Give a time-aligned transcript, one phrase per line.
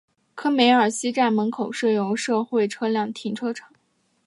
[0.33, 3.69] 科梅尔西站门口设有社会车辆停车场。